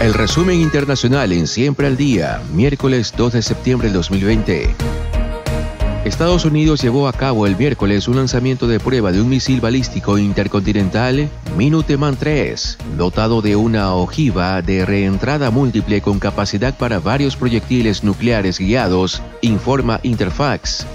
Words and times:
El 0.00 0.12
resumen 0.12 0.60
internacional 0.60 1.32
en 1.32 1.46
Siempre 1.46 1.86
al 1.86 1.96
Día, 1.96 2.42
miércoles 2.52 3.14
2 3.16 3.32
de 3.32 3.40
septiembre 3.42 3.88
del 3.88 3.94
2020. 3.94 4.68
Estados 6.04 6.44
Unidos 6.44 6.82
llevó 6.82 7.08
a 7.08 7.14
cabo 7.14 7.46
el 7.46 7.56
miércoles 7.56 8.06
un 8.06 8.16
lanzamiento 8.16 8.68
de 8.68 8.78
prueba 8.78 9.10
de 9.10 9.22
un 9.22 9.30
misil 9.30 9.62
balístico 9.62 10.18
intercontinental 10.18 11.30
Minuteman 11.56 12.16
3, 12.16 12.76
dotado 12.98 13.40
de 13.40 13.56
una 13.56 13.94
ojiva 13.94 14.60
de 14.60 14.84
reentrada 14.84 15.50
múltiple 15.50 16.02
con 16.02 16.18
capacidad 16.18 16.76
para 16.76 17.00
varios 17.00 17.34
proyectiles 17.34 18.04
nucleares 18.04 18.58
guiados, 18.58 19.22
informa 19.40 19.98
Interfax. 20.02 20.86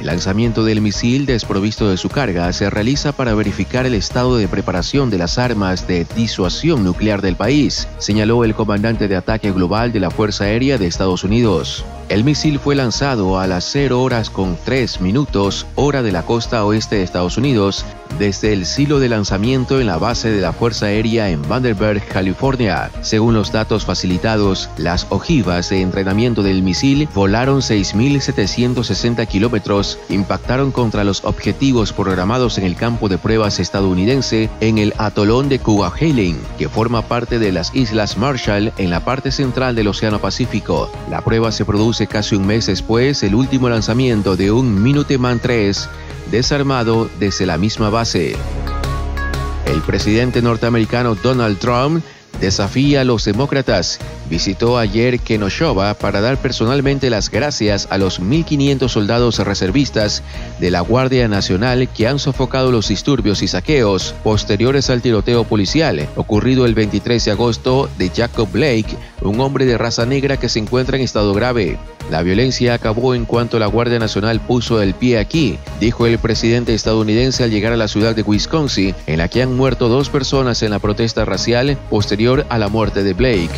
El 0.00 0.06
lanzamiento 0.06 0.64
del 0.64 0.80
misil 0.80 1.26
desprovisto 1.26 1.90
de 1.90 1.98
su 1.98 2.08
carga 2.08 2.50
se 2.54 2.70
realiza 2.70 3.12
para 3.12 3.34
verificar 3.34 3.84
el 3.84 3.92
estado 3.92 4.38
de 4.38 4.48
preparación 4.48 5.10
de 5.10 5.18
las 5.18 5.36
armas 5.36 5.86
de 5.86 6.06
disuasión 6.16 6.82
nuclear 6.82 7.20
del 7.20 7.36
país, 7.36 7.86
señaló 7.98 8.42
el 8.44 8.54
comandante 8.54 9.08
de 9.08 9.16
ataque 9.16 9.52
global 9.52 9.92
de 9.92 10.00
la 10.00 10.10
Fuerza 10.10 10.44
Aérea 10.44 10.78
de 10.78 10.86
Estados 10.86 11.22
Unidos. 11.22 11.84
El 12.10 12.24
misil 12.24 12.58
fue 12.58 12.74
lanzado 12.74 13.38
a 13.38 13.46
las 13.46 13.62
0 13.70 14.02
horas 14.02 14.30
con 14.30 14.58
3 14.64 15.00
minutos 15.00 15.64
hora 15.76 16.02
de 16.02 16.10
la 16.10 16.24
costa 16.24 16.64
oeste 16.64 16.96
de 16.96 17.04
Estados 17.04 17.36
Unidos 17.36 17.84
desde 18.18 18.52
el 18.52 18.66
silo 18.66 18.98
de 18.98 19.08
lanzamiento 19.08 19.80
en 19.80 19.86
la 19.86 19.96
base 19.96 20.30
de 20.30 20.40
la 20.40 20.52
Fuerza 20.52 20.86
Aérea 20.86 21.30
en 21.30 21.48
Vandenberg, 21.48 22.04
California. 22.08 22.90
Según 23.02 23.34
los 23.34 23.52
datos 23.52 23.84
facilitados, 23.84 24.68
las 24.76 25.06
ojivas 25.10 25.70
de 25.70 25.82
entrenamiento 25.82 26.42
del 26.42 26.62
misil 26.62 27.08
volaron 27.14 27.60
6.760 27.60 29.26
kilómetros, 29.28 29.98
impactaron 30.08 30.72
contra 30.72 31.04
los 31.04 31.24
objetivos 31.24 31.92
programados 31.92 32.58
en 32.58 32.64
el 32.64 32.74
campo 32.74 33.08
de 33.08 33.18
pruebas 33.18 33.60
estadounidense 33.60 34.50
en 34.60 34.78
el 34.78 34.94
atolón 34.98 35.48
de 35.48 35.60
Kwajalein, 35.60 36.40
que 36.58 36.68
forma 36.68 37.02
parte 37.02 37.38
de 37.38 37.52
las 37.52 37.74
Islas 37.74 38.18
Marshall 38.18 38.72
en 38.78 38.90
la 38.90 39.04
parte 39.04 39.30
central 39.30 39.76
del 39.76 39.88
Océano 39.88 40.18
Pacífico. 40.18 40.90
La 41.08 41.22
prueba 41.22 41.52
se 41.52 41.64
produce 41.64 41.99
casi 42.06 42.34
un 42.34 42.46
mes 42.46 42.66
después 42.66 43.22
el 43.22 43.34
último 43.34 43.68
lanzamiento 43.68 44.36
de 44.36 44.50
un 44.50 44.82
Minuteman 44.82 45.38
3 45.38 45.88
desarmado 46.30 47.10
desde 47.18 47.46
la 47.46 47.58
misma 47.58 47.90
base. 47.90 48.36
El 49.66 49.80
presidente 49.82 50.42
norteamericano 50.42 51.14
Donald 51.14 51.58
Trump 51.58 52.04
desafía 52.40 53.00
a 53.00 53.04
los 53.04 53.24
demócratas. 53.24 53.98
Visitó 54.28 54.78
ayer 54.78 55.20
Kenosha 55.20 55.94
para 55.94 56.20
dar 56.20 56.38
personalmente 56.38 57.10
las 57.10 57.30
gracias 57.30 57.88
a 57.90 57.98
los 57.98 58.20
1.500 58.20 58.88
soldados 58.88 59.38
reservistas 59.38 60.22
de 60.58 60.70
la 60.70 60.80
Guardia 60.80 61.28
Nacional 61.28 61.88
que 61.88 62.06
han 62.06 62.18
sofocado 62.18 62.72
los 62.72 62.88
disturbios 62.88 63.42
y 63.42 63.48
saqueos 63.48 64.14
posteriores 64.22 64.90
al 64.90 65.02
tiroteo 65.02 65.44
policial 65.44 66.08
ocurrido 66.16 66.66
el 66.66 66.74
23 66.74 67.24
de 67.24 67.30
agosto 67.30 67.88
de 67.98 68.10
Jacob 68.10 68.48
Blake, 68.50 68.96
un 69.22 69.40
hombre 69.40 69.64
de 69.64 69.78
raza 69.78 70.06
negra 70.06 70.38
que 70.38 70.48
se 70.48 70.58
encuentra 70.58 70.96
en 70.96 71.02
estado 71.02 71.34
grave. 71.34 71.78
La 72.10 72.22
violencia 72.22 72.74
acabó 72.74 73.14
en 73.14 73.24
cuanto 73.24 73.60
la 73.60 73.66
Guardia 73.66 74.00
Nacional 74.00 74.40
puso 74.40 74.82
el 74.82 74.94
pie 74.94 75.18
aquí, 75.18 75.58
dijo 75.78 76.06
el 76.06 76.18
presidente 76.18 76.74
estadounidense 76.74 77.44
al 77.44 77.52
llegar 77.52 77.72
a 77.72 77.76
la 77.76 77.86
ciudad 77.86 78.16
de 78.16 78.22
Wisconsin, 78.22 78.96
en 79.06 79.18
la 79.18 79.28
que 79.28 79.42
han 79.42 79.56
muerto 79.56 79.88
dos 79.88 80.10
personas 80.10 80.62
en 80.64 80.70
la 80.70 80.80
protesta 80.80 81.24
racial 81.24 81.78
posterior 81.88 82.46
a 82.48 82.58
la 82.58 82.68
muerte 82.68 83.04
de 83.04 83.14
Blake. 83.14 83.50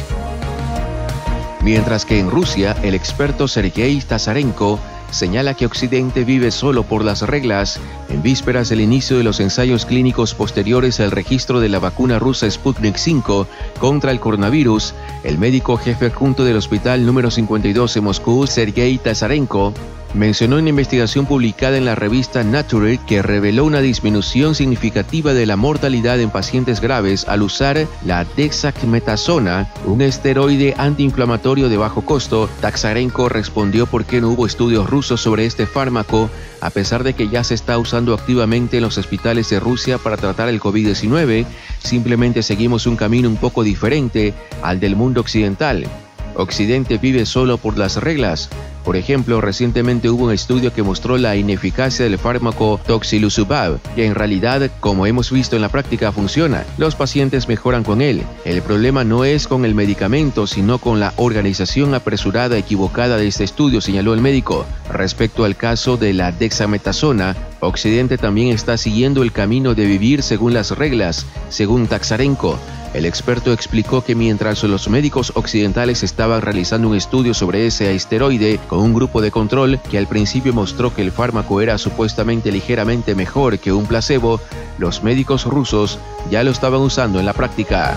Mientras 1.63 2.05
que 2.05 2.19
en 2.19 2.31
Rusia, 2.31 2.77
el 2.83 2.95
experto 2.95 3.49
Sergei 3.49 3.99
Tazarenko 4.01 4.79
señala 5.13 5.55
que 5.55 5.67
Occidente 5.67 6.25
vive 6.25 6.51
solo 6.51 6.83
por 6.83 7.05
las 7.05 7.23
reglas. 7.23 7.79
En 8.09 8.23
vísperas 8.23 8.69
del 8.69 8.81
inicio 8.81 9.17
de 9.17 9.23
los 9.23 9.39
ensayos 9.39 9.87
clínicos 9.87 10.35
posteriores 10.35 10.99
al 10.99 11.13
registro 11.13 11.61
de 11.61 11.69
la 11.69 11.79
vacuna 11.79 12.19
rusa 12.19 12.51
Sputnik 12.51 12.97
V 12.97 13.47
contra 13.79 14.11
el 14.11 14.19
coronavirus, 14.19 14.95
el 15.23 15.39
médico 15.39 15.77
jefe 15.77 16.07
adjunto 16.07 16.45
del 16.45 16.57
hospital 16.57 17.07
número 17.07 17.31
52 17.31 17.97
en 17.97 18.05
Moscú, 18.05 18.47
Sergei 18.47 18.99
Tazarenko, 18.99 19.73
mencionó 20.15 20.59
una 20.59 20.69
investigación 20.69 21.27
publicada 21.27 21.77
en 21.77 21.85
la 21.85 21.95
revista 21.95 22.45
Nature 22.45 22.99
que 23.07 23.23
reveló 23.23 23.65
una 23.65 23.81
disminución 23.81 24.55
significativa 24.55 25.33
de 25.33 25.47
la 25.47 25.57
mortalidad 25.57 26.21
en 26.21 26.31
pacientes 26.31 26.81
graves 26.81 27.27
al 27.29 27.43
usar 27.43 27.87
la 28.05 28.25
dexametasona, 28.25 29.71
un 29.87 30.03
esteroide 30.03 30.75
antiinflamatorio 30.77 31.69
de 31.69 31.77
bajo 31.77 32.03
costo. 32.03 32.49
Taxarenko 32.61 33.29
respondió 33.29 33.87
por 33.87 34.05
qué 34.05 34.21
no 34.21 34.31
hubo 34.31 34.47
estudios 34.47 34.89
rusos 34.89 35.21
sobre 35.21 35.47
este 35.47 35.67
fármaco, 35.67 36.31
a 36.61 36.71
pesar 36.71 37.05
de 37.05 37.15
que 37.15 37.29
ya 37.29 37.45
se 37.45 37.55
está 37.55 37.79
usando 37.79 38.15
activamente 38.15 38.77
en 38.77 38.83
los 38.83 38.99
hospitales 38.99 39.49
de 39.51 39.61
Rusia 39.61 39.99
para 39.99 40.17
tratar 40.17 40.49
el 40.49 40.61
COVID-19, 40.61 41.47
simplemente 41.83 42.43
seguimos 42.43 42.87
un 42.87 42.97
camino 42.97 43.29
un 43.29 43.37
poco 43.37 43.63
diferente 43.63 44.35
al 44.63 44.81
del 44.81 44.97
mundo 44.97 45.21
occidental. 45.21 45.87
Occidente 46.35 46.99
vive 46.99 47.27
solo 47.27 47.59
por 47.59 47.77
las 47.77 47.97
reglas. 47.97 48.49
Por 48.85 48.97
ejemplo, 48.97 49.41
recientemente 49.41 50.11
hubo 50.11 50.25
un 50.25 50.33
estudio 50.33 50.73
que 50.73 50.83
mostró 50.83 51.19
la 51.19 51.37
ineficacia 51.37 52.05
del 52.05 52.19
fármaco 52.19 52.81
Toxilusubab, 52.87 53.81
que 53.95 54.07
en 54.07 54.15
realidad, 54.15 54.71
como 54.81 55.07
hemos 55.07 55.31
visto 55.31 55.57
en 55.57 55.63
la 55.63 55.69
práctica, 55.69 56.13
funciona. 56.13 56.65
Los 56.79 56.95
pacientes 56.95 57.49
mejoran 57.49 57.85
con 57.85 58.03
él. 58.03 58.23
El 58.45 58.63
problema 58.63 59.05
no 59.05 59.25
es 59.25 59.47
con 59.47 59.65
el 59.65 59.75
medicamento, 59.75 60.47
sino 60.47 60.79
con 60.79 61.01
la 61.01 61.13
organización 61.17 61.95
apresurada 61.95 62.59
equivocada 62.59 63.17
de 63.17 63.29
este 63.29 63.45
estudio, 63.45 63.81
señaló 63.81 64.15
el 64.15 64.21
médico. 64.21 64.67
Respecto 64.91 65.45
al 65.45 65.57
caso 65.57 65.97
de 65.97 66.13
la 66.13 66.33
dexametasona, 66.33 67.37
Occidente 67.65 68.19
también 68.19 68.49
está 68.49 68.77
siguiendo 68.77 69.23
el 69.23 69.31
camino 69.31 69.77
de 69.77 69.87
vivir 69.87 70.25
según 70.25 70.53
las 70.53 70.73
reglas, 70.73 71.27
según 71.49 71.87
Taxarenko. 71.87 72.59
El 72.93 73.07
experto 73.07 73.53
explicó 73.53 74.03
que 74.03 74.17
mientras 74.17 74.65
los 74.65 74.89
médicos 74.89 75.31
occidentales 75.37 76.03
estaban 76.03 76.43
realizando 76.43 76.89
un 76.89 76.97
estudio 76.97 77.35
sobre 77.35 77.69
ese 77.69 77.95
esteroide 77.95 78.59
con 78.67 78.81
un 78.81 78.93
grupo 78.93 79.21
de 79.21 79.31
control 79.31 79.79
que 79.89 79.97
al 79.97 80.09
principio 80.09 80.53
mostró 80.53 80.93
que 80.93 81.03
el 81.03 81.13
fármaco 81.13 81.61
era 81.61 81.79
supuestamente 81.79 82.51
ligeramente 82.51 83.15
mejor 83.15 83.61
que 83.61 83.73
un 83.73 83.87
placebo, 83.87 84.41
los 84.79 85.05
médicos 85.05 85.45
rusos 85.45 86.01
ya 86.33 86.43
lo 86.43 86.51
estaban 86.51 86.81
usando 86.81 87.21
en 87.21 87.27
la 87.27 87.33
práctica. 87.33 87.97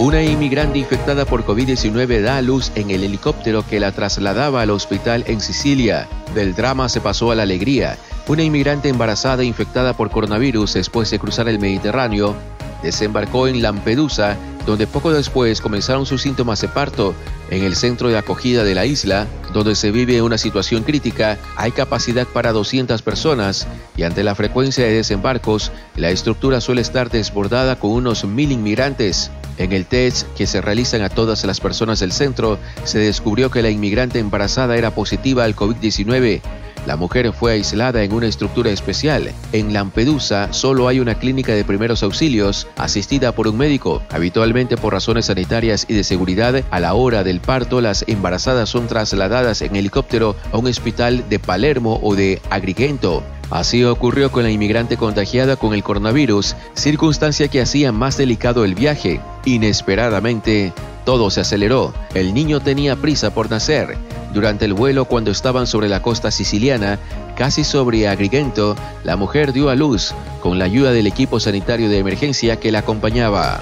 Una 0.00 0.22
inmigrante 0.22 0.78
infectada 0.78 1.24
por 1.24 1.46
COVID-19 1.46 2.20
da 2.20 2.38
a 2.38 2.42
luz 2.42 2.72
en 2.74 2.90
el 2.90 3.04
helicóptero 3.04 3.64
que 3.66 3.78
la 3.78 3.92
trasladaba 3.92 4.60
al 4.60 4.70
hospital 4.70 5.22
en 5.28 5.40
Sicilia. 5.40 6.08
Del 6.34 6.54
drama 6.54 6.88
se 6.88 7.00
pasó 7.00 7.30
a 7.30 7.36
la 7.36 7.44
alegría. 7.44 7.96
Una 8.26 8.42
inmigrante 8.42 8.88
embarazada 8.88 9.44
infectada 9.44 9.96
por 9.96 10.10
coronavirus 10.10 10.74
después 10.74 11.10
de 11.10 11.20
cruzar 11.20 11.48
el 11.48 11.60
Mediterráneo 11.60 12.34
desembarcó 12.82 13.46
en 13.46 13.62
Lampedusa, 13.62 14.36
donde 14.66 14.86
poco 14.86 15.12
después 15.12 15.60
comenzaron 15.60 16.06
sus 16.06 16.22
síntomas 16.22 16.60
de 16.60 16.68
parto. 16.68 17.14
En 17.50 17.62
el 17.62 17.76
centro 17.76 18.08
de 18.08 18.18
acogida 18.18 18.64
de 18.64 18.74
la 18.74 18.86
isla, 18.86 19.28
donde 19.52 19.76
se 19.76 19.92
vive 19.92 20.22
una 20.22 20.38
situación 20.38 20.82
crítica, 20.82 21.38
hay 21.56 21.70
capacidad 21.70 22.26
para 22.26 22.52
200 22.52 23.00
personas 23.02 23.68
y 23.96 24.02
ante 24.02 24.24
la 24.24 24.34
frecuencia 24.34 24.84
de 24.84 24.92
desembarcos, 24.92 25.70
la 25.96 26.10
estructura 26.10 26.60
suele 26.60 26.80
estar 26.80 27.10
desbordada 27.10 27.76
con 27.76 27.92
unos 27.92 28.24
mil 28.24 28.50
inmigrantes. 28.50 29.30
En 29.58 29.72
el 29.72 29.86
test 29.86 30.26
que 30.36 30.46
se 30.46 30.60
realizan 30.60 31.02
a 31.02 31.08
todas 31.08 31.44
las 31.44 31.60
personas 31.60 32.00
del 32.00 32.12
centro, 32.12 32.58
se 32.84 32.98
descubrió 32.98 33.50
que 33.50 33.62
la 33.62 33.70
inmigrante 33.70 34.18
embarazada 34.18 34.76
era 34.76 34.90
positiva 34.92 35.44
al 35.44 35.56
COVID-19 35.56 36.40
la 36.86 36.96
mujer 36.96 37.32
fue 37.32 37.52
aislada 37.52 38.02
en 38.02 38.12
una 38.12 38.26
estructura 38.26 38.70
especial. 38.70 39.30
En 39.52 39.72
Lampedusa 39.72 40.52
solo 40.52 40.86
hay 40.86 41.00
una 41.00 41.14
clínica 41.14 41.54
de 41.54 41.64
primeros 41.64 42.02
auxilios 42.02 42.66
asistida 42.76 43.32
por 43.32 43.48
un 43.48 43.56
médico. 43.56 44.02
Habitualmente 44.10 44.76
por 44.76 44.92
razones 44.92 45.26
sanitarias 45.26 45.86
y 45.88 45.94
de 45.94 46.04
seguridad, 46.04 46.62
a 46.70 46.80
la 46.80 46.94
hora 46.94 47.24
del 47.24 47.40
parto 47.40 47.80
las 47.80 48.04
embarazadas 48.06 48.68
son 48.68 48.86
trasladadas 48.86 49.62
en 49.62 49.76
helicóptero 49.76 50.36
a 50.52 50.58
un 50.58 50.66
hospital 50.66 51.26
de 51.30 51.38
Palermo 51.38 52.00
o 52.02 52.14
de 52.14 52.42
Agrigento. 52.50 53.22
Así 53.50 53.84
ocurrió 53.84 54.30
con 54.30 54.42
la 54.42 54.50
inmigrante 54.50 54.96
contagiada 54.96 55.56
con 55.56 55.74
el 55.74 55.82
coronavirus, 55.82 56.54
circunstancia 56.74 57.48
que 57.48 57.60
hacía 57.60 57.92
más 57.92 58.16
delicado 58.16 58.64
el 58.64 58.74
viaje. 58.74 59.20
Inesperadamente, 59.44 60.72
todo 61.04 61.30
se 61.30 61.40
aceleró. 61.40 61.92
El 62.14 62.32
niño 62.34 62.60
tenía 62.60 62.96
prisa 62.96 63.32
por 63.34 63.50
nacer. 63.50 63.96
Durante 64.32 64.64
el 64.64 64.74
vuelo, 64.74 65.04
cuando 65.04 65.30
estaban 65.30 65.66
sobre 65.66 65.88
la 65.88 66.02
costa 66.02 66.30
siciliana, 66.30 66.98
casi 67.36 67.62
sobre 67.62 68.08
Agrigento, 68.08 68.74
la 69.04 69.16
mujer 69.16 69.52
dio 69.52 69.68
a 69.68 69.74
luz 69.74 70.14
con 70.40 70.58
la 70.58 70.64
ayuda 70.64 70.92
del 70.92 71.06
equipo 71.06 71.38
sanitario 71.40 71.88
de 71.88 71.98
emergencia 71.98 72.58
que 72.58 72.72
la 72.72 72.80
acompañaba. 72.80 73.60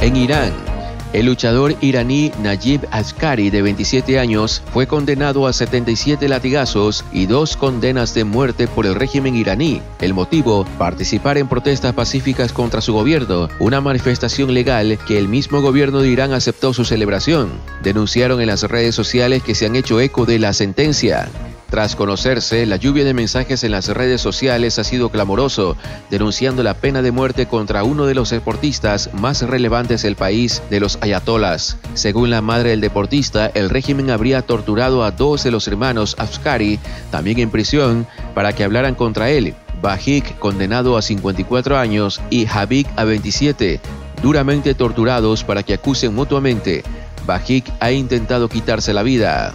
En 0.00 0.16
Irán, 0.16 0.52
el 1.12 1.26
luchador 1.26 1.74
iraní 1.80 2.30
Najib 2.42 2.86
Askari, 2.90 3.50
de 3.50 3.62
27 3.62 4.18
años, 4.18 4.62
fue 4.72 4.86
condenado 4.86 5.46
a 5.46 5.52
77 5.52 6.28
latigazos 6.28 7.04
y 7.12 7.26
dos 7.26 7.56
condenas 7.56 8.14
de 8.14 8.24
muerte 8.24 8.68
por 8.68 8.86
el 8.86 8.94
régimen 8.94 9.34
iraní. 9.34 9.82
El 10.00 10.14
motivo, 10.14 10.64
participar 10.78 11.38
en 11.38 11.48
protestas 11.48 11.94
pacíficas 11.94 12.52
contra 12.52 12.80
su 12.80 12.92
gobierno, 12.92 13.48
una 13.58 13.80
manifestación 13.80 14.54
legal 14.54 14.98
que 15.06 15.18
el 15.18 15.28
mismo 15.28 15.60
gobierno 15.60 16.00
de 16.00 16.08
Irán 16.08 16.32
aceptó 16.32 16.72
su 16.72 16.84
celebración. 16.84 17.50
Denunciaron 17.82 18.40
en 18.40 18.46
las 18.46 18.62
redes 18.62 18.94
sociales 18.94 19.42
que 19.42 19.54
se 19.54 19.66
han 19.66 19.76
hecho 19.76 20.00
eco 20.00 20.26
de 20.26 20.38
la 20.38 20.52
sentencia. 20.52 21.28
Tras 21.70 21.94
conocerse, 21.94 22.66
la 22.66 22.74
lluvia 22.74 23.04
de 23.04 23.14
mensajes 23.14 23.62
en 23.62 23.70
las 23.70 23.86
redes 23.86 24.20
sociales 24.20 24.80
ha 24.80 24.84
sido 24.84 25.08
clamoroso, 25.10 25.76
denunciando 26.10 26.64
la 26.64 26.74
pena 26.74 27.00
de 27.00 27.12
muerte 27.12 27.46
contra 27.46 27.84
uno 27.84 28.06
de 28.06 28.14
los 28.14 28.30
deportistas 28.30 29.10
más 29.14 29.42
relevantes 29.42 30.02
del 30.02 30.16
país, 30.16 30.62
de 30.68 30.80
los 30.80 30.98
ayatolas. 31.00 31.76
Según 31.94 32.28
la 32.28 32.42
madre 32.42 32.70
del 32.70 32.80
deportista, 32.80 33.52
el 33.54 33.70
régimen 33.70 34.10
habría 34.10 34.42
torturado 34.42 35.04
a 35.04 35.12
dos 35.12 35.44
de 35.44 35.52
los 35.52 35.68
hermanos 35.68 36.16
Afskari, 36.18 36.80
también 37.12 37.38
en 37.38 37.50
prisión, 37.50 38.04
para 38.34 38.52
que 38.52 38.64
hablaran 38.64 38.96
contra 38.96 39.30
él. 39.30 39.54
Bajik, 39.80 40.40
condenado 40.40 40.96
a 40.96 41.02
54 41.02 41.78
años, 41.78 42.20
y 42.30 42.48
Habik 42.48 42.88
a 42.96 43.04
27, 43.04 43.80
duramente 44.20 44.74
torturados 44.74 45.44
para 45.44 45.62
que 45.62 45.74
acusen 45.74 46.16
mutuamente. 46.16 46.82
Bajik 47.26 47.70
ha 47.78 47.92
intentado 47.92 48.48
quitarse 48.48 48.92
la 48.92 49.04
vida. 49.04 49.54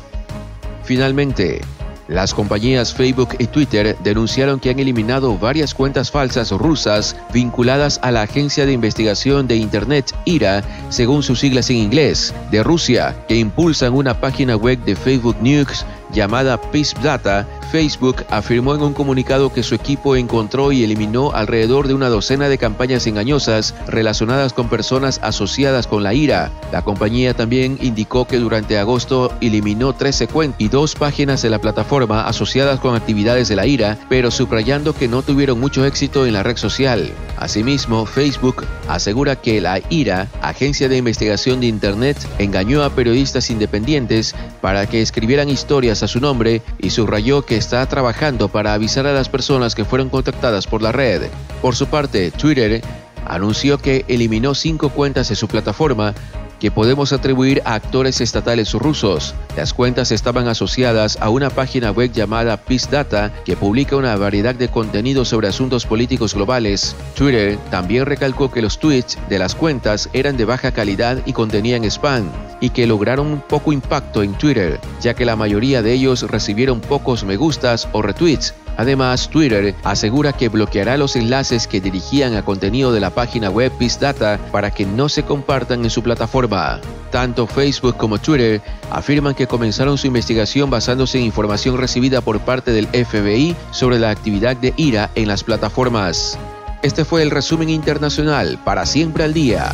Finalmente, 0.86 1.62
las 2.07 2.34
compañías 2.34 2.94
Facebook 2.94 3.36
y 3.40 3.48
Twitter 3.48 3.98
denunciaron 4.04 4.60
que 4.60 4.69
han 4.69 4.80
eliminado 4.80 5.38
varias 5.38 5.74
cuentas 5.74 6.12
falsas 6.12 6.52
rusas 6.52 7.16
vinculadas 7.34 8.00
a 8.04 8.12
la 8.12 8.22
Agencia 8.24 8.66
de 8.66 8.74
Investigación 8.74 9.48
de 9.48 9.56
Internet 9.56 10.13
IRA, 10.25 10.63
según 10.90 11.24
sus 11.24 11.40
siglas 11.40 11.69
en 11.69 11.78
inglés, 11.78 12.34
de 12.52 12.63
Rusia, 12.63 13.16
que 13.28 13.38
impulsan 13.38 13.94
una 13.94 14.19
página 14.19 14.56
web 14.56 14.80
de 14.86 14.96
Facebook 14.96 15.38
News 15.42 15.86
llamada 16.12 16.60
Peace 16.60 16.96
Data, 17.02 17.48
Facebook 17.72 18.25
afirmó 18.30 18.75
en 18.75 18.81
un 18.81 18.94
comunicado 18.94 19.52
que 19.52 19.63
su 19.63 19.75
equipo 19.75 20.16
encontró 20.16 20.72
y 20.72 20.84
eliminó 20.84 21.31
alrededor 21.34 21.88
de 21.88 21.94
una 21.94 22.10
docena 22.10 22.48
de 22.48 22.57
campañas 22.57 23.07
engañosas 23.07 23.75
relacionadas 23.88 24.54
con 24.54 24.69
personas 24.69 25.19
asociadas 25.24 25.88
con 25.88 26.04
la 26.04 26.13
IRA. 26.13 26.52
La 26.72 26.84
compañía 26.84 27.34
también 27.34 27.78
indicó 27.81 28.25
que 28.25 28.38
durante 28.38 28.78
agosto 28.78 29.34
eliminó 29.42 29.94
13 29.94 30.28
cuentas 30.28 30.62
y 30.62 30.69
dos 30.69 30.96
páginas 30.96 31.42
de 31.42 31.50
la 31.50 31.60
plataforma 31.60 32.28
asociadas 32.28 32.80
con 32.80 32.96
actividades 32.96 33.48
de 33.48 33.56
la 33.56 33.68
IRA, 33.68 33.98
pero 34.10 34.31
subrayando 34.31 34.94
que 34.94 35.08
no 35.08 35.22
tuvieron 35.22 35.60
mucho 35.60 35.86
éxito 35.86 36.25
en 36.25 36.34
la 36.34 36.44
red 36.44 36.58
social. 36.58 37.12
Asimismo, 37.38 38.06
Facebook 38.06 38.66
asegura 38.88 39.36
que 39.36 39.60
la 39.60 39.81
IRA, 39.90 40.28
Agencia 40.42 40.88
de 40.88 40.98
Investigación 40.98 41.60
de 41.60 41.68
Internet, 41.68 42.18
engañó 42.40 42.84
a 42.84 42.90
periodistas 42.92 43.50
independientes 43.50 44.36
para 44.62 44.88
que 44.88 45.01
escribieran 45.01 45.50
historias 45.50 45.95
su 45.96 46.20
nombre 46.20 46.62
y 46.80 46.90
subrayó 46.90 47.44
que 47.44 47.58
está 47.58 47.86
trabajando 47.88 48.50
para 48.50 48.74
avisar 48.74 49.08
a 49.08 49.14
las 49.14 49.30
personas 49.30 49.76
que 49.76 49.86
fueron 49.86 50.10
contactadas 50.10 50.68
por 50.68 50.82
la 50.82 50.92
red. 50.92 51.30
Por 51.62 51.76
su 51.76 51.88
parte, 51.88 52.32
Twitter 52.32 52.82
anunció 53.26 53.78
que 53.78 54.06
eliminó 54.08 54.54
cinco 54.56 54.90
cuentas 54.90 55.30
de 55.30 55.36
su 55.36 55.48
plataforma 55.48 56.14
que 56.66 56.72
podemos 56.72 57.14
atribuir 57.14 57.62
a 57.64 57.76
actores 57.76 58.22
estatales 58.22 58.74
rusos. 58.74 59.36
Las 59.56 59.72
cuentas 59.72 60.12
estaban 60.12 60.48
asociadas 60.48 61.16
a 61.22 61.30
una 61.30 61.52
página 61.52 61.92
web 61.92 62.12
llamada 62.12 62.58
Peace 62.58 62.90
Data 62.90 63.32
que 63.46 63.56
publica 63.56 63.96
una 63.96 64.16
variedad 64.16 64.56
de 64.56 64.70
contenidos 64.70 65.28
sobre 65.28 65.48
asuntos 65.48 65.86
políticos 65.86 66.34
globales. 66.34 66.96
Twitter 67.14 67.60
también 67.70 68.08
recalcó 68.08 68.50
que 68.50 68.64
los 68.64 68.80
tweets 68.80 69.20
de 69.30 69.38
las 69.38 69.54
cuentas 69.54 70.10
eran 70.12 70.38
de 70.38 70.46
baja 70.46 70.72
calidad 70.72 71.22
y 71.28 71.34
contenían 71.34 71.84
spam 71.84 72.32
y 72.60 72.72
que 72.72 72.88
lograron 72.88 73.44
poco 73.48 73.72
impacto 73.72 74.24
en 74.24 74.34
Twitter, 74.34 74.80
ya 75.02 75.14
que 75.14 75.26
la 75.26 75.36
mayoría 75.36 75.84
de 75.84 75.94
ellos 75.94 76.24
recibieron 76.24 76.82
pocos 76.82 77.26
me 77.26 77.38
gustas 77.38 77.88
o 77.92 78.02
retweets 78.02 78.56
Además, 78.77 79.30
Twitter 79.30 79.75
asegura 79.83 80.33
que 80.33 80.50
bloqueará 80.50 80.98
los 80.98 81.16
enlaces 81.16 81.68
que 81.68 81.81
dirigían 81.81 82.36
a 82.36 82.44
contenido 82.44 82.92
de 82.92 83.00
la 83.00 83.10
página 83.10 83.50
web 83.50 83.72
Peace 83.77 84.00
Data 84.00 84.39
para 84.51 84.72
que 84.72 84.86
no 84.86 85.10
se 85.10 85.24
compartan 85.24 85.83
en 85.83 85.89
su 85.89 86.04
plataforma. 86.04 86.80
Tanto 87.12 87.48
Facebook 87.48 87.95
como 87.98 88.18
Twitter 88.18 88.62
afirman 88.92 89.36
que 89.36 89.48
comenzaron 89.48 89.98
su 89.98 90.07
investigación 90.07 90.69
basándose 90.69 91.18
en 91.18 91.25
información 91.25 91.77
recibida 91.77 92.22
por 92.22 92.39
parte 92.42 92.72
del 92.72 92.88
FBI 92.88 93.56
sobre 93.72 94.00
la 94.00 94.10
actividad 94.10 94.57
de 94.57 94.74
IRA 94.75 95.10
en 95.16 95.27
las 95.27 95.44
plataformas. 95.44 96.38
Este 96.81 97.06
fue 97.06 97.22
el 97.22 97.31
resumen 97.31 97.69
internacional 97.69 98.60
para 98.63 98.86
siempre 98.86 99.24
al 99.24 99.33
día. 99.33 99.72